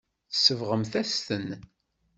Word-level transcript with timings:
Tsebɣemt-as-ten. 0.33 1.47